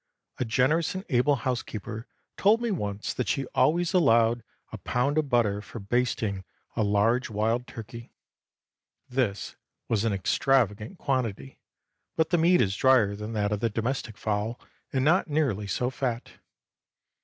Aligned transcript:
A 0.39 0.45
generous 0.45 0.95
and 0.95 1.05
able 1.09 1.35
housekeeper 1.35 2.07
told 2.35 2.59
me 2.59 2.71
once 2.71 3.13
that 3.13 3.27
she 3.27 3.45
always 3.53 3.93
allowed 3.93 4.43
a 4.71 4.79
pound 4.79 5.19
of 5.19 5.29
butter 5.29 5.61
for 5.61 5.77
basting 5.77 6.43
a 6.75 6.81
large 6.81 7.29
wild 7.29 7.67
turkey. 7.67 8.11
This 9.09 9.55
was 9.87 10.03
an 10.03 10.11
extravagant 10.11 10.97
quantity, 10.97 11.59
but 12.15 12.31
the 12.31 12.39
meat 12.39 12.61
is 12.61 12.75
drier 12.75 13.15
than 13.15 13.33
that 13.33 13.51
of 13.51 13.59
the 13.59 13.69
domestic 13.69 14.17
fowl, 14.17 14.59
and 14.91 15.05
not 15.05 15.27
nearly 15.27 15.67
so 15.67 15.91
fat. 15.91 16.31